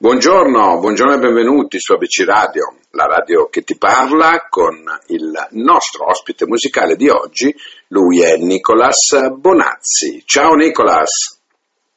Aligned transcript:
Buongiorno, 0.00 0.78
buongiorno 0.78 1.14
e 1.14 1.18
benvenuti 1.18 1.80
su 1.80 1.92
ABC 1.92 2.22
Radio, 2.24 2.76
la 2.92 3.06
radio 3.06 3.48
che 3.48 3.64
ti 3.64 3.76
parla 3.76 4.46
con 4.48 4.76
il 5.06 5.48
nostro 5.50 6.06
ospite 6.06 6.46
musicale 6.46 6.94
di 6.94 7.08
oggi, 7.08 7.52
lui 7.88 8.22
è 8.22 8.36
Nicolas 8.36 9.28
Bonazzi. 9.32 10.22
Ciao 10.24 10.54
Nicolas. 10.54 11.40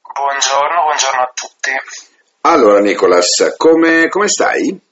Buongiorno, 0.01 0.83
buongiorno 0.83 1.21
a 1.21 1.31
tutti. 1.31 1.71
Allora 2.41 2.79
Nicolas, 2.79 3.53
come, 3.55 4.07
come 4.07 4.27
stai? 4.27 4.90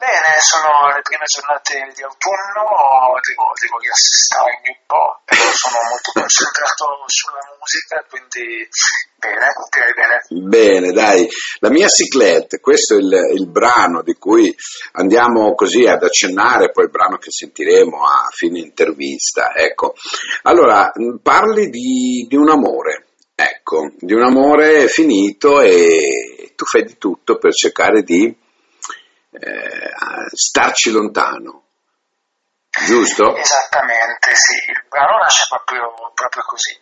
Bene, 0.00 0.32
sono 0.40 0.88
le 0.96 1.02
prime 1.02 1.28
giornate 1.28 1.92
di 1.92 2.00
autunno, 2.00 3.20
devo, 3.20 3.52
devo 3.52 3.76
riassestarmi 3.84 4.72
un 4.72 4.80
po', 4.88 5.20
però 5.28 5.44
sono 5.52 5.76
molto 5.92 6.10
concentrato 6.16 7.04
sulla 7.04 7.44
musica, 7.60 8.00
quindi 8.08 8.64
bene, 9.20 9.44
direi 9.68 9.92
bene. 9.92 10.16
Bene, 10.48 10.92
dai. 10.96 11.28
La 11.58 11.68
mia 11.68 11.86
ciclette, 11.88 12.60
questo 12.60 12.94
è 12.94 12.96
il, 12.96 13.12
il, 13.36 13.46
brano 13.50 14.00
di 14.00 14.14
cui 14.14 14.48
andiamo 14.92 15.52
così 15.54 15.84
ad 15.84 16.02
accennare, 16.02 16.70
poi 16.70 16.84
il 16.84 16.90
brano 16.90 17.18
che 17.18 17.30
sentiremo 17.30 18.02
a 18.02 18.26
fine 18.32 18.58
intervista. 18.58 19.52
Ecco, 19.54 19.92
allora, 20.44 20.90
parli 21.20 21.68
di, 21.68 22.24
di 22.26 22.36
un 22.36 22.48
amore, 22.48 23.08
ecco, 23.34 23.92
di 23.98 24.14
un 24.14 24.22
amore 24.22 24.88
finito 24.88 25.60
e 25.60 26.54
tu 26.56 26.64
fai 26.64 26.84
di 26.84 26.96
tutto 26.96 27.36
per 27.36 27.52
cercare 27.52 28.02
di 28.02 28.48
eh, 29.30 29.92
starci 30.32 30.90
lontano. 30.90 31.64
Giusto? 32.70 33.36
Esattamente, 33.36 34.34
sì, 34.34 34.54
il 34.70 34.84
brano 34.88 35.18
nasce 35.18 35.44
proprio, 35.48 35.90
proprio 36.14 36.42
così, 36.44 36.80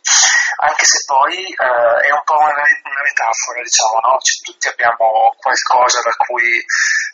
anche 0.60 0.84
se 0.84 0.98
poi 1.06 1.48
eh, 1.48 2.06
è 2.06 2.12
un 2.12 2.22
po' 2.24 2.36
una, 2.36 2.52
una 2.52 3.02
metafora, 3.02 3.62
diciamo, 3.62 3.98
no? 4.04 4.18
Cioè, 4.20 4.44
tutti 4.44 4.68
abbiamo 4.68 5.34
qualcosa 5.38 6.00
da 6.02 6.12
cui 6.26 6.62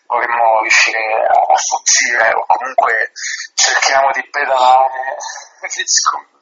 vorremmo 0.06 0.60
riuscire 0.62 0.98
a, 0.98 1.38
a 1.38 1.56
fuggire 1.56 2.34
o 2.34 2.44
comunque 2.46 3.12
cerchiamo 3.54 4.10
di 4.12 4.28
pedalare 4.28 5.16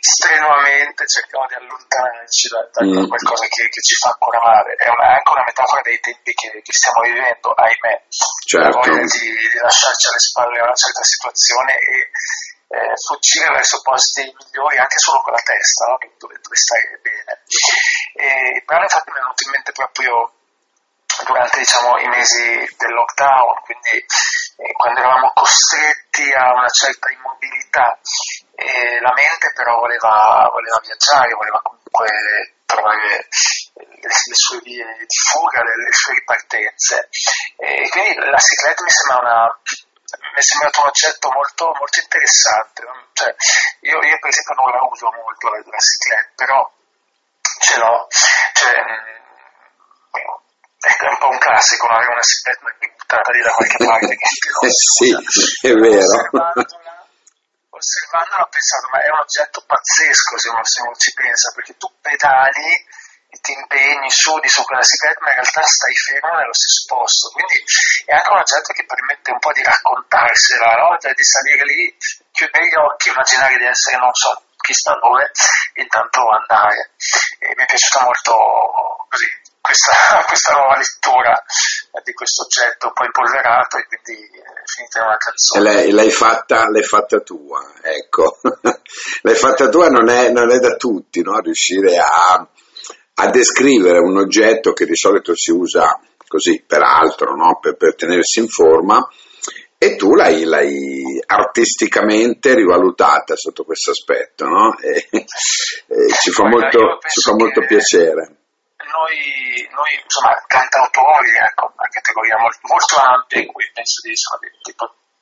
strenuamente 0.00 1.06
cerchiamo 1.06 1.46
di 1.46 1.54
allontanarci 1.54 2.48
da, 2.48 2.60
da 2.72 2.80
mm. 2.84 3.06
qualcosa 3.06 3.46
che, 3.46 3.68
che, 3.68 3.80
ci 3.80 3.94
fa 3.94 4.10
ancora 4.10 4.40
male. 4.40 4.74
È, 4.74 4.88
una, 4.88 5.14
anche 5.14 5.30
una 5.30 5.44
metafora 5.44 5.82
dei 5.82 6.00
tempi 6.00 6.32
che, 6.34 6.62
che 6.62 6.72
stiamo 6.72 7.00
vivendo, 7.02 7.52
ahimè. 7.52 7.94
Certo. 8.08 8.68
La 8.68 8.74
voglia 8.74 9.04
di, 9.04 9.30
di, 9.30 9.58
lasciarci 9.60 10.06
alle 10.08 10.18
spalle 10.18 10.60
una 10.60 10.74
certa 10.74 11.02
situazione 11.02 11.72
e 11.78 12.10
eh, 12.68 12.94
fuggire 12.96 13.48
verso 13.52 13.80
posti 13.80 14.22
migliori 14.22 14.76
anche 14.78 14.98
solo 14.98 15.20
con 15.22 15.32
la 15.32 15.42
testa, 15.42 15.86
no? 15.86 15.98
dove, 16.18 16.36
dove 16.40 16.56
stare 16.56 17.00
bene. 17.02 17.42
E 18.14 18.58
il 18.58 18.64
brano 18.64 18.84
infatti 18.84 19.10
mi 19.10 19.16
è 19.16 19.20
venuto 19.20 19.42
in 19.44 19.50
mente 19.50 19.72
proprio 19.72 20.37
durante 21.24 21.58
diciamo, 21.58 21.98
i 21.98 22.08
mesi 22.08 22.74
del 22.76 22.92
lockdown, 22.92 23.60
quindi 23.62 24.04
eh, 24.56 24.72
quando 24.72 25.00
eravamo 25.00 25.32
costretti 25.34 26.32
a 26.32 26.52
una 26.54 26.68
certa 26.68 27.10
immobilità 27.10 27.98
e 28.54 29.00
la 29.00 29.12
mente 29.14 29.52
però 29.54 29.78
voleva, 29.78 30.48
voleva 30.52 30.80
viaggiare, 30.82 31.34
voleva 31.34 31.60
comunque 31.62 32.54
trovare 32.66 33.28
le, 33.74 33.88
le, 34.00 34.34
sue 34.34 34.60
vie 34.62 34.84
di 34.98 35.18
fuga, 35.30 35.62
le, 35.62 35.76
le 35.76 35.92
sue 35.92 36.14
ripartenze. 36.14 37.08
E 37.56 37.88
quindi 37.88 38.14
la 38.16 38.38
cicletta 38.38 38.82
mi 38.82 38.90
sembra 38.90 39.18
una, 39.20 39.60
mi 40.32 40.38
è 40.38 40.42
sembrato 40.42 40.80
un 40.82 40.88
oggetto 40.88 41.30
molto, 41.30 41.72
molto 41.78 41.98
interessante. 42.00 42.82
Cioè, 43.12 43.34
io, 43.80 44.02
io, 44.02 44.18
per 44.18 44.30
esempio 44.30 44.54
non 44.54 44.70
la 44.70 44.82
uso 44.82 45.10
molto 45.10 45.48
la, 45.48 45.62
la 45.64 45.78
cicletta, 45.78 46.32
però 46.34 46.72
ce 47.60 47.78
l'ho. 47.78 48.06
Cioè, 48.52 49.16
è 50.78 51.08
un 51.10 51.18
po' 51.18 51.28
un 51.28 51.38
classico 51.38 51.86
non 51.86 51.96
avere 51.96 52.12
una 52.12 52.22
cicletta 52.22 52.70
buttata 52.78 53.32
lì 53.32 53.42
da 53.42 53.50
qualche 53.50 53.78
parte 53.84 54.14
che 54.14 54.66
eh 54.66 54.70
sì, 54.70 55.10
è 55.66 55.74
vero. 55.74 56.14
Osservandola 57.70 58.42
ho 58.42 58.48
pensato 58.50 58.88
ma 58.90 59.02
è 59.02 59.10
un 59.10 59.18
oggetto 59.18 59.62
pazzesco 59.66 60.38
se 60.38 60.48
uno, 60.50 60.64
se 60.64 60.82
uno 60.82 60.94
ci 60.94 61.12
pensa 61.14 61.52
perché 61.54 61.76
tu 61.76 61.90
pedali 62.00 62.86
e 63.30 63.38
ti 63.42 63.52
impegni 63.52 64.10
su 64.10 64.38
di 64.40 64.48
su 64.48 64.64
quella 64.64 64.82
sigaretta 64.82 65.20
ma 65.20 65.28
in 65.28 65.40
realtà 65.42 65.62
stai 65.62 65.94
fermo 65.94 66.34
nello 66.38 66.54
stesso 66.54 66.84
posto. 66.86 67.30
Quindi 67.30 67.58
è 68.06 68.14
anche 68.14 68.30
un 68.30 68.38
oggetto 68.38 68.72
che 68.72 68.86
permette 68.86 69.30
un 69.30 69.38
po' 69.38 69.52
di 69.52 69.62
raccontarsela 69.62 70.74
no? 70.78 70.96
cioè 70.98 71.12
di 71.12 71.24
salire 71.24 71.64
lì 71.64 71.96
chiudere 72.30 72.66
gli 72.66 72.78
occhi 72.78 73.08
immaginare 73.10 73.58
di 73.58 73.66
essere 73.66 73.98
non 73.98 74.14
so 74.14 74.30
chissà 74.62 74.94
dove 75.00 75.30
intanto 75.74 76.28
andare. 76.28 76.94
E 77.38 77.54
mi 77.54 77.62
è 77.62 77.66
piaciuta 77.66 78.02
molto 78.02 78.34
così 79.08 79.26
questa, 79.68 79.92
questa 80.26 80.52
nuova 80.54 80.76
lettura 80.76 81.44
di 82.02 82.12
questo 82.12 82.44
oggetto 82.44 82.86
un 82.86 82.92
po' 82.94 83.04
impolverato 83.04 83.76
e 83.76 83.86
quindi 83.86 84.24
è 84.38 84.62
finita 84.64 85.00
in 85.00 85.04
una 85.04 85.16
canzone. 85.18 85.62
Lei, 85.62 85.90
l'hai, 85.90 86.10
fatta, 86.10 86.70
l'hai 86.70 86.82
fatta 86.82 87.20
tua, 87.20 87.60
ecco. 87.82 88.38
l'hai 89.22 89.34
fatta 89.34 89.68
tua 89.68 89.88
non 89.88 90.08
è, 90.08 90.30
non 90.30 90.50
è 90.50 90.58
da 90.58 90.76
tutti, 90.76 91.20
no? 91.22 91.38
Riuscire 91.40 91.98
a, 91.98 92.48
a, 93.14 93.30
descrivere 93.30 93.98
un 93.98 94.16
oggetto 94.16 94.72
che 94.72 94.86
di 94.86 94.96
solito 94.96 95.34
si 95.34 95.50
usa 95.50 96.00
così 96.26 96.62
per 96.66 96.82
altro, 96.82 97.34
no? 97.34 97.58
per, 97.60 97.76
per, 97.76 97.94
tenersi 97.94 98.38
in 98.38 98.48
forma, 98.48 99.06
e 99.76 99.96
tu 99.96 100.14
l'hai, 100.14 100.44
l'hai, 100.44 101.20
artisticamente 101.26 102.54
rivalutata 102.54 103.34
sotto 103.34 103.64
questo 103.64 103.90
aspetto, 103.90 104.46
no? 104.46 104.78
e, 104.78 105.08
e 105.10 105.26
ci 106.20 106.30
fa 106.30 106.44
molto, 106.44 106.98
ci 107.08 107.20
fa 107.20 107.34
molto 107.34 107.64
piacere 107.66 108.37
noi, 108.90 109.68
noi 109.70 109.92
insomma, 110.02 110.34
cantautori, 110.46 111.36
ecco, 111.36 111.72
una 111.76 111.88
categoria 111.88 112.36
molto, 112.38 112.60
molto 112.62 112.96
ampia 112.96 113.40
in 113.40 113.52
cui 113.52 113.70
penso 113.72 114.00
di, 114.02 114.10
insomma, 114.10 114.40
di, 114.40 114.50
di 114.62 114.74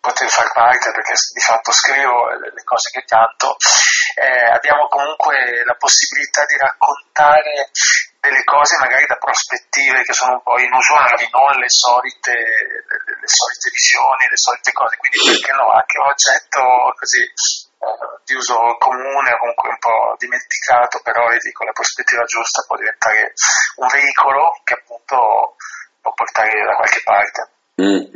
poter 0.06 0.30
far 0.30 0.52
parte 0.52 0.92
perché 0.92 1.14
di 1.34 1.40
fatto 1.40 1.72
scrivo 1.72 2.30
le, 2.38 2.62
cose 2.62 2.90
che 2.90 3.04
canto, 3.04 3.56
eh, 4.14 4.54
abbiamo 4.54 4.86
comunque 4.86 5.64
la 5.64 5.74
possibilità 5.74 6.44
di 6.46 6.56
raccontare 6.56 7.70
delle 8.20 8.44
cose 8.44 8.78
magari 8.78 9.06
da 9.06 9.18
prospettive 9.18 10.02
che 10.02 10.12
sono 10.12 10.38
un 10.38 10.42
po' 10.42 10.58
inusuali, 10.58 11.26
non 11.30 11.58
le 11.58 11.68
solite, 11.68 12.32
le, 12.32 13.18
le 13.18 13.28
solite 13.28 13.70
visioni, 13.70 14.30
le 14.30 14.38
solite 14.38 14.72
cose, 14.72 14.96
quindi 14.96 15.18
perché 15.26 15.52
no, 15.52 15.70
anche 15.70 15.98
un 15.98 16.06
oggetto 16.06 16.62
così 16.94 17.22
di 18.24 18.34
uso 18.34 18.56
comune 18.78 19.30
o 19.30 19.38
comunque 19.38 19.70
un 19.70 19.78
po' 19.78 20.14
dimenticato, 20.18 21.00
però 21.02 21.26
vedi 21.28 21.52
con 21.52 21.66
la 21.66 21.72
prospettiva 21.72 22.24
giusta 22.24 22.64
può 22.66 22.76
diventare 22.76 23.32
un 23.76 23.86
veicolo 23.86 24.60
che 24.64 24.74
appunto 24.74 25.56
può 26.00 26.12
portare 26.14 26.64
da 26.64 26.74
qualche 26.74 27.02
parte. 27.04 27.40
Mm. 27.76 28.14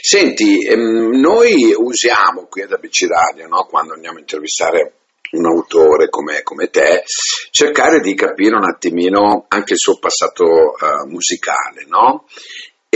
Senti, 0.00 0.66
ehm, 0.66 1.20
noi 1.20 1.72
usiamo 1.76 2.46
qui 2.46 2.62
ad 2.62 2.72
ABC 2.72 3.06
Radio, 3.08 3.46
no, 3.46 3.64
quando 3.64 3.94
andiamo 3.94 4.16
a 4.16 4.20
intervistare 4.20 4.92
un 5.32 5.46
autore 5.46 6.08
come, 6.08 6.42
come, 6.42 6.70
te, 6.70 7.04
cercare 7.50 8.00
di 8.00 8.14
capire 8.14 8.56
un 8.56 8.64
attimino 8.64 9.46
anche 9.48 9.74
il 9.74 9.78
suo 9.78 9.98
passato 9.98 10.44
uh, 10.44 11.08
musicale, 11.08 11.84
no? 11.86 12.26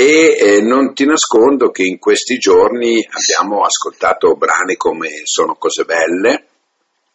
E 0.01 0.35
eh, 0.39 0.63
non 0.63 0.95
ti 0.95 1.05
nascondo 1.05 1.71
che 1.71 1.83
in 1.83 1.99
questi 1.99 2.39
giorni 2.39 3.07
abbiamo 3.07 3.67
ascoltato 3.67 4.35
brani 4.35 4.75
come 4.77 5.09
Sono 5.25 5.57
cose 5.57 5.85
belle, 5.85 6.47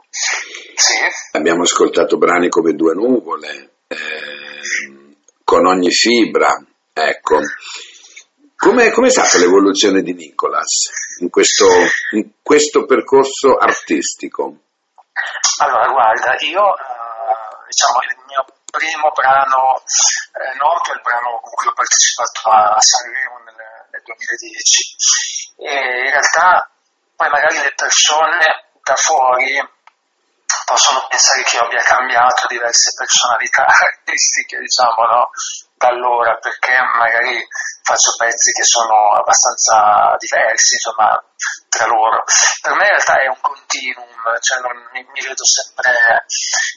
sì. 0.08 0.94
abbiamo 1.32 1.64
ascoltato 1.64 2.20
brani 2.20 2.48
come 2.48 2.74
Due 2.74 2.94
nuvole, 2.94 3.78
eh, 3.88 5.18
con 5.44 5.66
ogni 5.66 5.90
fibra, 5.90 6.64
ecco. 6.94 7.40
Come 8.56 8.92
è 8.92 9.10
stata 9.10 9.40
l'evoluzione 9.40 10.04
di 10.04 10.14
Nicolas 10.14 11.18
in 11.22 11.32
questo, 11.32 11.66
in 12.12 12.34
questo 12.44 12.86
percorso 12.86 13.58
artistico? 13.58 14.58
Allora, 15.58 15.88
guarda, 15.88 16.36
io 16.38 16.62
eh, 16.62 17.66
diciamo 17.66 17.98
primo 18.76 19.12
brano, 19.12 19.80
eh, 19.80 20.54
non 20.60 20.76
che 20.84 20.92
il 20.92 21.02
brano 21.02 21.40
con 21.40 21.52
cui 21.52 21.68
ho 21.68 21.74
partecipato 21.74 22.50
a 22.52 22.80
Sanremo 22.80 23.40
nel, 23.46 23.56
nel 23.92 24.02
2010, 24.04 24.96
e 25.58 26.06
in 26.06 26.12
realtà 26.12 26.70
poi 27.16 27.30
magari 27.30 27.58
le 27.60 27.74
persone 27.74 28.70
da 28.84 28.96
fuori 28.96 29.74
possono 30.64 31.06
pensare 31.08 31.44
che 31.44 31.56
io 31.58 31.64
abbia 31.64 31.84
cambiato 31.84 32.48
diverse 32.48 32.92
personalità 32.98 33.66
artistiche, 33.68 34.60
diciamo, 34.60 35.06
no? 35.06 35.30
da 35.78 35.88
allora, 35.88 36.38
perché 36.38 36.72
magari 36.96 37.46
faccio 37.84 38.16
pezzi 38.18 38.52
che 38.52 38.64
sono 38.64 39.12
abbastanza 39.12 40.16
diversi, 40.18 40.76
insomma, 40.76 41.22
tra 41.70 41.86
loro. 41.86 42.24
Per 42.62 42.74
me 42.76 42.84
in 42.84 42.96
realtà 42.96 43.20
è 43.20 43.28
un 43.28 43.40
continuum, 43.42 44.40
cioè 44.40 44.60
non, 44.62 44.72
mi, 44.94 45.04
mi, 45.04 45.22
vedo 45.22 45.44
sempre, 45.44 46.26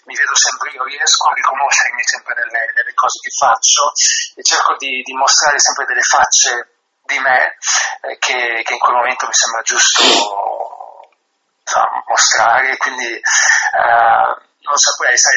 mi 0.04 0.14
vedo 0.14 0.34
sempre, 0.34 0.70
io 0.70 0.84
riesco 0.84 1.28
a 1.28 1.34
riconoscermi 1.34 2.02
sempre 2.02 2.34
nelle, 2.34 2.72
nelle 2.75 2.94
cose 2.94 3.19
che 3.22 3.30
faccio 3.30 3.92
e 4.34 4.42
cerco 4.42 4.75
di, 4.76 5.02
di, 5.02 5.14
mostrare 5.14 5.58
sempre 5.58 5.86
delle 5.86 6.02
facce 6.02 6.75
di 7.06 7.19
me 7.20 7.56
eh, 8.02 8.19
che, 8.19 8.62
che 8.62 8.72
in 8.72 8.78
quel 8.78 8.96
momento 8.96 9.26
mi 9.26 9.34
sembra 9.34 9.62
giusto 9.62 10.88
insomma, 11.68 12.02
mostrare, 12.06 12.76
quindi 12.78 13.12
eh, 13.12 14.28
non 14.64 14.76
saprei, 14.76 15.16
sai, 15.16 15.36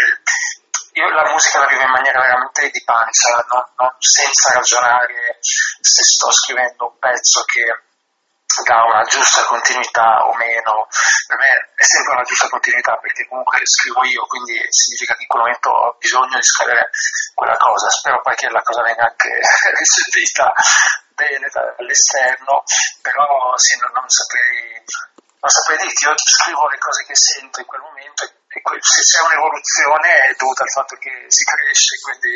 io 0.93 1.09
la 1.09 1.29
musica 1.29 1.59
la 1.59 1.67
vivo 1.67 1.83
in 1.83 1.91
maniera 1.91 2.21
veramente 2.21 2.69
di 2.69 2.83
pancia, 2.83 3.45
non, 3.51 3.63
non 3.75 3.95
senza 3.99 4.53
ragionare 4.53 5.37
se 5.39 6.03
sto 6.03 6.31
scrivendo 6.31 6.87
un 6.87 6.99
pezzo 6.99 7.43
che 7.43 7.63
dà 8.65 8.83
una 8.83 9.03
giusta 9.03 9.45
continuità 9.45 10.27
o 10.27 10.35
meno, 10.35 10.87
per 11.27 11.37
me 11.37 11.71
è 11.75 11.83
sempre 11.83 12.13
una 12.13 12.23
giusta 12.23 12.49
continuità 12.49 12.97
perché 12.97 13.25
comunque 13.27 13.59
scrivo 13.63 14.03
io, 14.03 14.25
quindi 14.27 14.59
significa 14.67 15.15
che 15.15 15.23
in 15.23 15.27
quel 15.27 15.43
momento 15.43 15.69
ho 15.69 15.95
bisogno 15.97 16.35
di 16.35 16.43
scrivere 16.43 16.89
quella 17.33 17.55
cosa, 17.55 17.89
spero 17.89 18.21
poi 18.21 18.35
che 18.35 18.49
la 18.49 18.61
cosa 18.61 18.81
venga 18.83 19.07
anche 19.07 19.31
recepita 19.79 20.51
bene 21.15 21.47
dall'esterno, 21.47 22.63
però 23.01 23.55
sì, 23.55 23.79
non, 23.79 23.91
non 23.93 24.09
saprei, 24.09 24.83
non 25.41 25.49
saprei 25.49 25.77
dirti, 25.81 26.05
io 26.05 26.13
scrivo 26.15 26.69
le 26.69 26.77
cose 26.77 27.01
che 27.03 27.17
sento 27.17 27.59
in 27.59 27.65
quel 27.65 27.81
momento 27.81 28.23
e 28.23 28.61
se 28.61 29.01
c'è 29.01 29.19
un'evoluzione 29.25 30.29
è 30.29 30.35
dovuta 30.37 30.61
al 30.63 30.69
fatto 30.69 30.95
che 31.01 31.25
si 31.27 31.43
cresce, 31.43 31.97
quindi... 31.97 32.31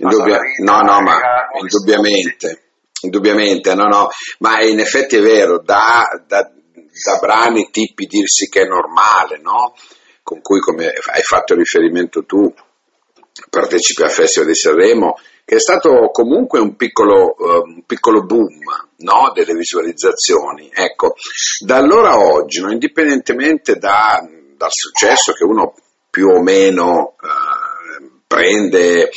Indubbia, 0.00 0.40
no, 0.64 0.80
no, 0.80 1.00
ma 1.02 1.20
indubbiamente 1.60 2.66
indubbiamente, 3.02 3.74
no, 3.74 3.84
no, 3.84 4.08
ma 4.38 4.62
in 4.62 4.80
effetti 4.80 5.16
è 5.16 5.20
vero, 5.20 5.60
da, 5.60 6.04
da, 6.26 6.42
da 6.42 7.18
brani 7.20 7.68
tipi 7.70 8.06
dirsi 8.06 8.48
che 8.48 8.62
è 8.62 8.66
normale, 8.66 9.38
no? 9.38 9.74
Con 10.22 10.40
cui, 10.40 10.60
come 10.60 10.86
hai 10.86 11.22
fatto 11.22 11.54
riferimento 11.54 12.24
tu, 12.24 12.52
partecipi 13.50 14.02
al 14.02 14.10
Festival 14.10 14.48
di 14.48 14.54
Sanremo, 14.54 15.18
che 15.44 15.56
è 15.56 15.60
stato 15.60 16.10
comunque 16.10 16.58
un 16.58 16.76
piccolo, 16.76 17.34
uh, 17.38 17.62
un 17.64 17.82
piccolo 17.84 18.24
boom 18.24 18.58
no? 18.98 19.32
delle 19.34 19.54
visualizzazioni. 19.54 20.70
Ecco, 20.72 21.14
da 21.64 21.76
allora 21.76 22.10
a 22.10 22.18
oggi, 22.18 22.60
no? 22.60 22.70
indipendentemente 22.72 23.76
da, 23.76 24.26
dal 24.56 24.72
successo 24.72 25.32
che 25.32 25.44
uno 25.44 25.74
più 26.10 26.28
o 26.28 26.40
meno 26.40 27.14
uh, 27.20 28.20
prende 28.26 29.10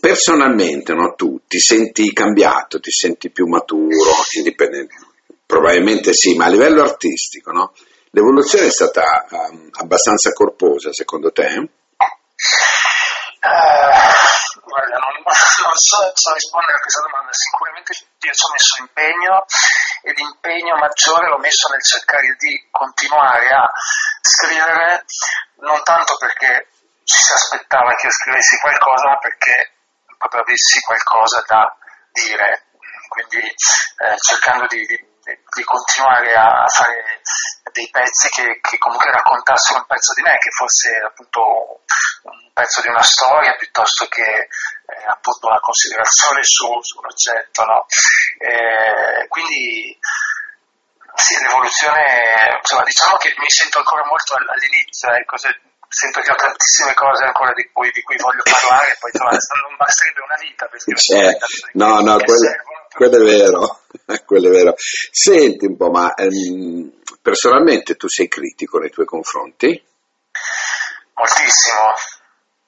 personalmente 0.00 0.94
no, 0.94 1.14
tu 1.14 1.40
ti 1.46 1.58
senti 1.60 2.12
cambiato, 2.12 2.80
ti 2.80 2.90
senti 2.90 3.30
più 3.30 3.46
maturo, 3.46 4.10
indipendente? 4.36 4.94
Probabilmente 5.46 6.14
sì, 6.14 6.34
ma 6.36 6.46
a 6.46 6.48
livello 6.48 6.82
artistico? 6.82 7.52
L'evoluzione 8.10 8.66
è 8.66 8.70
stata 8.70 9.26
um, 9.30 9.68
abbastanza 9.72 10.32
corposa, 10.32 10.92
secondo 10.92 11.30
te? 11.32 11.68
Uh, 13.44 14.60
guarda, 14.64 14.96
non, 14.96 15.20
non 15.20 15.76
so, 15.76 16.10
so, 16.14 16.32
rispondere 16.32 16.76
a 16.76 16.80
questa 16.80 17.02
domanda, 17.02 17.32
sicuramente 17.32 17.92
io 17.92 18.32
ci 18.32 18.44
ho 18.44 18.52
messo 18.52 18.80
impegno 18.80 19.44
ed 20.02 20.18
impegno 20.18 20.76
maggiore 20.76 21.28
l'ho 21.28 21.38
messo 21.38 21.68
nel 21.68 21.82
cercare 21.82 22.34
di 22.38 22.68
continuare 22.70 23.48
a 23.50 23.70
scrivere, 24.20 25.04
non 25.60 25.82
tanto 25.82 26.16
perché 26.16 26.68
ci 27.04 27.20
si 27.20 27.32
aspettava 27.32 27.94
che 27.94 28.06
io 28.06 28.12
scrivessi 28.12 28.56
qualcosa, 28.58 29.08
ma 29.08 29.18
perché 29.18 29.72
proprio 30.16 30.40
avessi 30.40 30.80
qualcosa 30.80 31.44
da 31.46 31.76
dire, 32.12 32.66
quindi 33.08 33.44
eh, 33.46 34.16
cercando 34.18 34.66
di, 34.66 34.84
di, 34.86 35.13
di, 35.24 35.64
continuare 35.64 36.34
a 36.34 36.66
fare 36.68 37.20
dei 37.72 37.88
pezzi 37.90 38.28
che, 38.28 38.60
che, 38.60 38.78
comunque 38.78 39.10
raccontassero 39.10 39.80
un 39.80 39.86
pezzo 39.86 40.12
di 40.14 40.22
me, 40.22 40.36
che 40.38 40.50
fosse 40.50 40.90
appunto 41.04 41.40
un 42.22 42.52
pezzo 42.52 42.80
di 42.82 42.88
una 42.88 43.02
storia 43.02 43.56
piuttosto 43.56 44.06
che 44.06 44.22
eh, 44.22 45.04
appunto 45.06 45.48
una 45.48 45.60
considerazione 45.60 46.44
su, 46.44 46.66
su 46.82 46.98
un 46.98 47.06
oggetto. 47.06 47.64
No? 47.64 47.86
Eh, 48.38 49.26
quindi 49.28 49.98
sì, 51.14 51.40
l'evoluzione, 51.40 52.58
insomma, 52.60 52.82
diciamo 52.82 53.16
che 53.16 53.34
mi 53.38 53.48
sento 53.48 53.78
ancora 53.78 54.04
molto 54.04 54.34
all'inizio, 54.34 55.10
ecco, 55.14 55.38
se, 55.38 55.48
sento 55.88 56.20
che 56.20 56.30
ho 56.30 56.34
tantissime 56.34 56.92
cose 56.94 57.24
ancora 57.24 57.52
di 57.54 57.70
cui, 57.72 57.90
di 57.92 58.02
cui 58.02 58.16
voglio 58.18 58.42
parlare, 58.42 58.96
poi 58.98 59.10
insomma, 59.14 59.30
non 59.30 59.76
basterebbe 59.76 60.20
una 60.20 60.36
vita 60.40 60.66
per 60.66 60.80
scrivere. 60.80 61.38
No, 61.72 62.00
no, 62.00 62.18
quello, 62.18 62.50
quello, 62.94 63.16
è 63.16 63.20
vero, 63.20 63.80
quello 64.24 64.48
è 64.48 64.50
vero. 64.50 64.74
Senti 64.76 65.66
un 65.66 65.76
po', 65.76 65.90
ma 65.90 66.14
ehm, 66.14 66.92
personalmente 67.20 67.96
tu 67.96 68.08
sei 68.08 68.28
critico 68.28 68.78
nei 68.78 68.90
tuoi 68.90 69.06
confronti? 69.06 69.82
Moltissimo, 71.14 71.94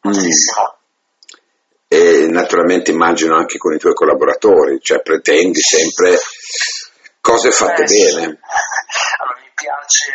moltissimo. 0.02 0.62
Mm. 0.62 0.84
E 1.88 2.26
naturalmente 2.28 2.90
immagino 2.90 3.36
anche 3.36 3.58
con 3.58 3.72
i 3.72 3.78
tuoi 3.78 3.94
collaboratori, 3.94 4.80
cioè 4.80 5.02
pretendi 5.02 5.60
sempre 5.60 6.18
cose 7.20 7.50
fatte 7.50 7.82
eh, 7.82 7.86
bene. 7.86 8.38
Allora, 9.18 9.40
mi 9.40 9.50
piace 9.54 10.12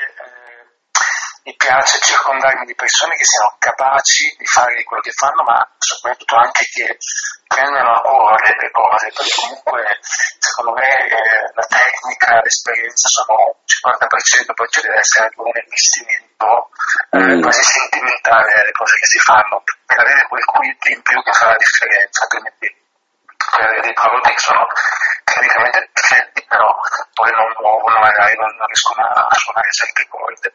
mi 1.44 1.56
piace 1.56 2.00
circondarmi 2.00 2.66
di 2.66 2.76
persone 2.76 3.16
che 3.16 3.26
siano 3.26 3.56
capaci 3.58 4.36
di 4.38 4.46
fare 4.46 4.84
quello 4.84 5.02
che 5.02 5.12
fanno, 5.12 5.44
ma 5.44 5.58
soprattutto 5.78 6.36
anche 6.36 6.66
che 6.66 6.98
prendano 7.48 7.94
a 7.94 8.02
cuore 8.02 8.56
le 8.60 8.72
cose, 8.72 9.12
perché 9.12 9.34
comunque 9.36 10.00
secondo 10.40 10.74
me 10.74 10.88
eh, 10.88 11.52
la 11.54 11.66
tecnica, 11.66 12.42
l'esperienza 12.42 13.08
sono 13.10 13.58
il 13.58 13.66
50%, 13.66 14.54
poi 14.54 14.70
ci 14.70 14.82
deve 14.82 15.00
essere 15.00 15.24
anche 15.26 15.42
un 15.42 15.58
investimento 15.58 16.70
eh, 17.12 17.18
mm. 17.18 17.42
quasi 17.42 17.64
sentimentale 17.64 18.54
nelle 18.56 18.72
cose 18.72 18.96
che 18.98 19.08
si 19.08 19.20
fanno, 19.20 19.64
per 19.86 20.00
avere 20.00 20.28
quel 20.28 20.46
quid 20.46 20.78
in 20.94 21.02
più 21.02 21.22
che 21.24 21.34
fa 21.34 21.48
la 21.48 21.58
differenza, 21.58 22.24
altrimenti 22.24 22.80
per 23.52 23.66
avere 23.66 23.82
dei 23.82 23.94
prodotti 23.94 24.30
che 24.30 24.40
sono 24.40 24.68
tecnicamente 25.26 25.90
perfetti, 26.12 26.44
però 26.48 26.68
poi 27.16 27.32
non 27.32 27.48
muovono, 27.60 28.00
magari 28.00 28.36
non, 28.36 28.52
non 28.60 28.68
riescono 28.68 29.08
a 29.08 29.32
suonare 29.32 29.72
certe 29.72 30.04
corde. 30.12 30.54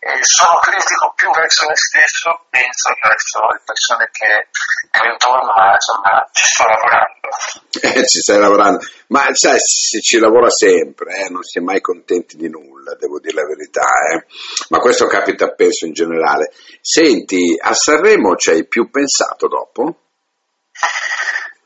E 0.00 0.24
sono 0.24 0.56
critico 0.60 1.12
più 1.14 1.30
verso 1.32 1.66
me 1.68 1.76
stesso, 1.76 2.46
penso 2.48 2.92
che 2.94 3.08
verso 3.08 3.38
le 3.52 3.60
persone 3.64 4.08
che, 4.12 4.48
che 4.90 5.00
ho 5.00 5.12
intorno, 5.12 5.52
ma 5.52 5.76
insomma 5.76 6.24
ci 6.32 6.44
sto 6.44 6.64
lavorando. 6.64 7.14
Eh, 7.76 8.06
ci 8.06 8.20
stai 8.20 8.38
lavorando, 8.38 8.78
ma 9.08 9.28
sai, 9.34 9.58
si 9.58 10.00
ci 10.00 10.18
lavora 10.18 10.48
sempre, 10.48 11.14
eh? 11.18 11.28
non 11.28 11.42
si 11.42 11.58
è 11.58 11.60
mai 11.60 11.82
contenti 11.82 12.36
di 12.36 12.48
nulla, 12.48 12.94
devo 12.94 13.20
dire 13.20 13.34
la 13.34 13.46
verità, 13.46 13.84
eh? 14.14 14.24
ma 14.70 14.78
questo 14.78 15.06
capita 15.06 15.52
penso 15.52 15.84
in 15.84 15.92
generale. 15.92 16.52
Senti, 16.80 17.54
a 17.60 17.74
Sanremo 17.74 18.34
ci 18.36 18.50
hai 18.50 18.66
più 18.66 18.88
pensato 18.90 19.46
dopo? 19.46 19.94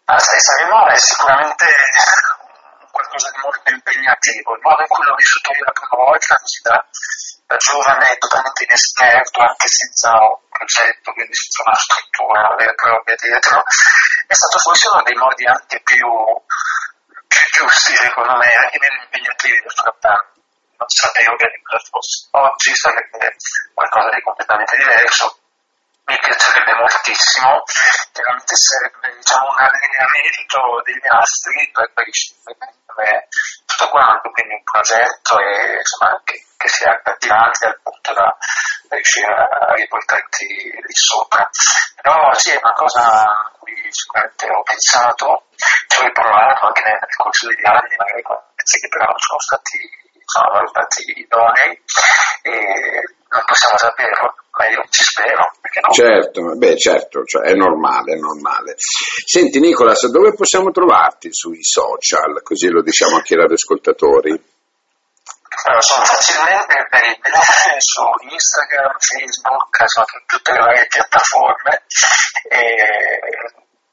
Ah, 0.05 0.19
sai, 0.19 0.41
Sanremo 0.41 0.89
è 0.89 0.97
sicuramente 0.97 1.67
qualcosa 3.01 3.31
di 3.33 3.41
molto 3.41 3.71
impegnativo. 3.73 4.55
Il 4.55 4.61
modo 4.63 4.81
in 4.83 4.89
cui 4.89 5.05
l'ho 5.05 5.17
vissuto 5.17 5.53
io 5.53 5.65
la 5.65 5.73
prima 5.73 5.97
volta, 5.97 6.35
così 6.37 6.61
da, 6.61 6.77
da 7.47 7.57
giovane, 7.57 8.19
totalmente 8.19 8.65
inesperto, 8.65 9.41
anche 9.41 9.69
senza 9.69 10.13
un 10.21 10.49
progetto, 10.51 11.13
quindi 11.13 11.35
senza 11.35 11.63
una 11.65 11.79
struttura 11.81 12.55
vera 12.57 12.71
e 12.71 12.75
propria 12.75 13.17
dietro, 13.17 13.65
è 14.27 14.35
stato 14.35 14.59
forse 14.59 14.89
uno 14.93 15.03
dei 15.03 15.17
modi 15.17 15.45
anche 15.47 15.81
più, 15.81 16.07
giusti, 17.57 17.97
secondo 17.97 18.37
me, 18.37 18.49
anche 18.53 18.79
meno 18.79 19.03
impegnativi 19.03 19.59
del 19.61 19.73
frattanto. 19.73 20.39
Non 20.77 20.89
sapevo 20.89 21.37
che 21.37 21.61
cosa 21.61 21.85
fosse. 21.91 22.29
Oggi 22.31 22.75
sarebbe 22.75 23.37
qualcosa 23.75 24.09
di 24.09 24.23
completamente 24.23 24.77
diverso 24.77 25.40
piacerebbe 26.31 26.75
moltissimo, 26.75 27.63
chiaramente 28.13 28.55
sarebbe 28.55 29.17
diciamo, 29.17 29.47
un 29.51 29.59
allineamento 29.59 30.59
degli 30.85 31.09
astri 31.11 31.71
per, 31.73 31.91
per 31.93 32.05
riuscire 32.05 33.29
tutto 33.67 33.89
quanto, 33.91 34.31
quindi 34.31 34.55
un 34.55 34.63
progetto 34.63 35.39
e, 35.41 35.79
insomma, 35.79 36.21
che, 36.25 36.39
che 36.57 36.69
sia 36.69 36.93
accattivante 36.93 37.67
al 37.67 37.81
punto 37.83 38.13
da, 38.13 38.37
da 38.89 38.95
riuscire 38.95 39.27
a 39.27 39.75
riportarti 39.75 40.47
lì 40.47 40.95
sopra. 40.95 41.49
Però 42.01 42.33
sì, 42.35 42.51
è 42.51 42.61
una 42.63 42.75
cosa 42.75 43.03
a 43.03 43.51
cui 43.59 43.75
sicuramente 43.91 44.47
ho 44.51 44.63
pensato, 44.63 45.47
ci 45.89 46.01
ho 46.01 46.05
riprovato 46.05 46.67
anche 46.67 46.83
nel, 46.83 46.99
nel 47.01 47.17
corso 47.17 47.47
degli 47.49 47.67
anni, 47.67 47.95
magari 47.97 48.23
con 48.23 48.39
pezzi 48.55 48.79
che 48.79 48.89
però 48.89 49.05
non 49.07 49.19
sono 49.19 49.41
stati 49.41 50.09
sono 50.31 50.51
valutati 50.53 51.03
idonei 51.17 51.83
e 52.43 53.03
non 53.31 53.43
possiamo 53.47 53.77
saperlo 53.77 54.35
ma 54.61 54.69
io 54.69 54.85
ci 54.91 55.05
spero, 55.05 55.53
perché 55.59 55.81
no? 55.81 55.91
Certo, 55.93 56.57
beh 56.57 56.77
certo, 56.77 57.25
cioè 57.25 57.49
è 57.49 57.55
normale, 57.55 58.13
è 58.13 58.19
normale. 58.19 58.75
Senti 58.77 59.59
Nicolas, 59.59 60.07
dove 60.11 60.35
possiamo 60.35 60.71
trovarti 60.71 61.33
sui 61.33 61.65
social, 61.65 62.43
così 62.43 62.69
lo 62.69 62.83
diciamo 62.83 63.17
anche 63.17 63.35
ai 63.35 63.41
radioascoltatori? 63.41 64.31
Allora, 65.65 65.81
sono 65.81 66.05
facilmente 66.05 66.77
reperibile 66.77 67.41
su 67.79 68.03
Instagram, 68.29 68.97
Facebook, 68.99 69.89
sono 69.89 70.07
tutte 70.27 70.53
le 70.53 70.59
varie 70.59 70.87
piattaforme 70.87 71.83
e 72.49 72.65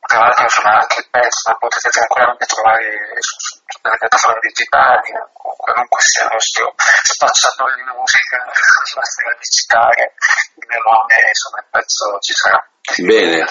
tra 0.08 0.20
l'altro 0.20 0.44
insomma 0.44 0.80
anche 0.80 1.00
il 1.00 1.08
pezzo 1.12 1.56
potete 1.60 1.90
tranquillamente 1.90 2.46
trovare 2.46 3.20
su 3.20 3.60
tutte 3.88 3.92
le 3.92 3.98
piattaforme 3.98 4.40
digitali 4.42 5.10
qualunque 5.58 6.02
sia 6.02 6.24
il 6.24 6.30
nostro 6.34 6.74
spacciatore 6.76 7.76
di 7.76 7.84
musica 7.88 8.38
basta 8.96 9.22
digitale 9.40 10.14
il 10.60 10.66
mio 10.68 10.82
nome 10.84 11.16
insomma 11.32 11.58
il 11.64 11.68
pezzo 11.72 12.18
ci 12.20 12.34
sarà. 12.34 12.60
Bene. 12.98 13.46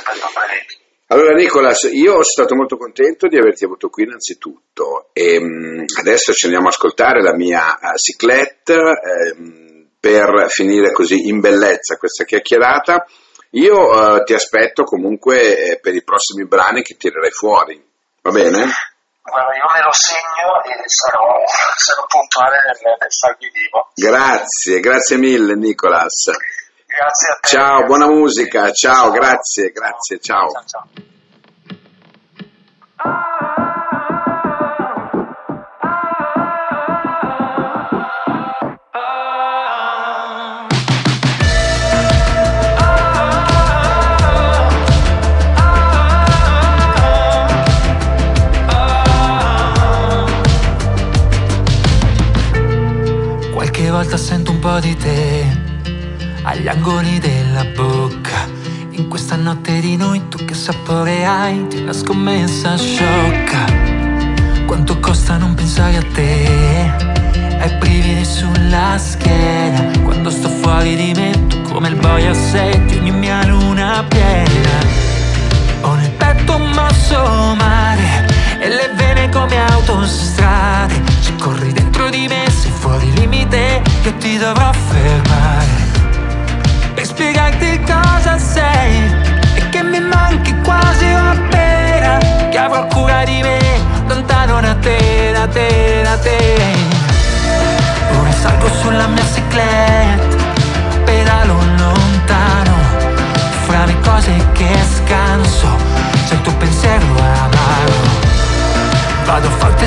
Allora 1.08 1.34
Nicolas, 1.34 1.84
io 1.84 2.10
sono 2.10 2.22
stato 2.24 2.56
molto 2.56 2.76
contento 2.76 3.28
di 3.28 3.38
averti 3.38 3.64
avuto 3.64 3.88
qui 3.88 4.04
innanzitutto. 4.04 5.10
E 5.12 5.36
um, 5.36 5.84
adesso 6.00 6.32
ci 6.32 6.46
andiamo 6.46 6.66
a 6.66 6.70
ascoltare 6.70 7.22
la 7.22 7.34
mia 7.34 7.78
uh, 7.80 7.96
ciclette 7.96 8.74
um, 8.74 9.88
per 10.00 10.46
finire 10.48 10.90
così 10.92 11.28
in 11.28 11.38
bellezza 11.38 11.96
questa 11.96 12.24
chiacchierata. 12.24 13.06
Io 13.50 14.18
eh, 14.18 14.24
ti 14.24 14.34
aspetto 14.34 14.82
comunque 14.82 15.70
eh, 15.70 15.78
per 15.78 15.94
i 15.94 16.02
prossimi 16.02 16.46
brani 16.46 16.82
che 16.82 16.96
tirerai 16.96 17.30
fuori, 17.30 17.82
va 18.20 18.30
bene? 18.30 18.66
Guarda, 19.28 19.54
io 19.56 19.68
me 19.74 19.82
lo 19.82 19.92
segno 19.92 20.62
e 20.62 20.84
sarò, 20.86 21.42
sarò 21.76 22.06
puntuale 22.06 22.56
nel, 22.66 22.78
nel 22.98 23.12
farvi 23.12 23.50
vivo. 23.50 23.90
Grazie, 23.94 24.80
grazie 24.80 25.16
mille 25.16 25.54
Nicolas. 25.54 26.30
Grazie 26.86 27.28
a 27.28 27.38
te. 27.40 27.48
Ciao, 27.48 27.84
buona 27.84 28.06
musica, 28.06 28.70
ciao, 28.72 29.10
grazie, 29.10 29.70
grazie, 29.72 30.18
ciao. 30.20 30.50
ciao, 30.50 30.64
ciao. 30.64 30.84
Volta 53.96 54.18
sento 54.18 54.50
un 54.50 54.58
po' 54.58 54.78
di 54.78 54.94
te 54.94 55.46
agli 56.42 56.68
angoli 56.68 57.18
della 57.18 57.64
bocca. 57.74 58.46
In 58.90 59.08
questa 59.08 59.36
notte 59.36 59.80
di 59.80 59.96
noi 59.96 60.28
tu 60.28 60.44
che 60.44 60.52
sapore 60.52 61.24
hai 61.24 61.66
di 61.66 61.78
una 61.78 61.94
scommessa 61.94 62.76
sciocca. 62.76 63.64
Quanto 64.66 65.00
costa 65.00 65.38
non 65.38 65.54
pensare 65.54 65.96
a 65.96 66.04
te? 66.12 66.92
Hai 67.58 67.74
brividi 67.78 68.22
sulla 68.22 68.98
schiena 68.98 69.90
quando 70.02 70.28
sto 70.28 70.50
fuori 70.50 70.94
di 70.94 71.12
me. 71.14 71.46
Tu 71.46 71.62
come 71.62 71.88
il 71.88 71.96
boia 71.96 72.34
sei 72.34 72.84
di 72.84 72.98
ogni 72.98 73.12
mia 73.12 73.46
luna 73.46 74.04
piena. 74.06 74.76
Ho 75.80 75.94
nel 75.94 76.10
petto 76.10 76.56
un 76.56 76.68
mosso 76.68 77.54
mare 77.56 78.26
e 78.60 78.68
le 78.68 78.90
vene 78.94 79.30
come 79.30 79.56
autostrade. 79.56 81.15
Corri 81.38 81.72
dentro 81.72 82.08
di 82.10 82.26
me, 82.28 82.50
sei 82.50 82.70
fuori 82.70 83.12
limite, 83.12 83.82
io 84.02 84.14
ti 84.14 84.36
dovrò 84.38 84.72
fermare. 84.72 85.66
Per 86.94 87.04
spiegarti 87.04 87.80
cosa 87.86 88.38
sei 88.38 89.10
e 89.54 89.68
che 89.68 89.82
mi 89.82 90.00
manchi 90.00 90.54
quasi 90.62 91.04
appena. 91.04 91.25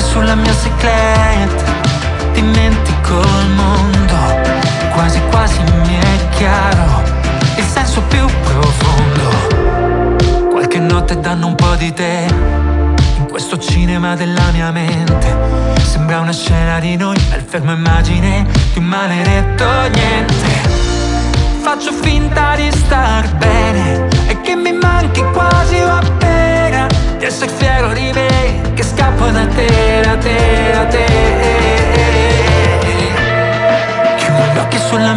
sulla 0.00 0.34
mia 0.34 0.54
cicletta 0.54 1.72
dimentico 2.32 3.20
il 3.20 3.50
mondo 3.50 4.16
quasi 4.92 5.20
quasi 5.30 5.60
mi 5.84 5.98
è 5.98 6.28
chiaro 6.30 7.02
il 7.56 7.64
senso 7.64 8.02
più 8.02 8.24
profondo. 8.42 10.48
Qualche 10.50 10.78
notte 10.78 11.18
danno 11.20 11.48
un 11.48 11.54
po' 11.54 11.74
di 11.76 11.92
te 11.92 12.26
in 13.16 13.26
questo 13.28 13.58
cinema 13.58 14.14
della 14.14 14.50
mia 14.52 14.70
mente. 14.70 15.36
Sembra 15.82 16.20
una 16.20 16.32
scena 16.32 16.78
di 16.78 16.96
noi 16.96 17.16
al 17.32 17.42
fermo 17.42 17.72
immagine 17.72 18.46
di 18.72 18.78
un 18.78 18.84
maledetto 18.84 19.64
niente 19.92 20.49
faccio 21.60 21.92
finta 21.92 22.54
di 22.56 22.70
star 22.72 23.28
bene 23.36 24.08
e 24.28 24.40
che 24.40 24.56
mi 24.56 24.72
manchi 24.72 25.22
quasi 25.32 25.76
appena 25.76 26.86
di 27.18 27.24
essere 27.24 27.50
fiero 27.50 27.92
di 27.92 28.10
me 28.14 28.72
che 28.74 28.82
scappo 28.82 29.26
da 29.26 29.46
te, 29.46 30.00
da 30.02 30.16
te, 30.16 30.70
da 30.72 30.84
te. 30.86 31.04
Chiudo 34.16 34.42
gli 34.52 34.58
occhi 34.58 34.78
sulla 34.78 35.09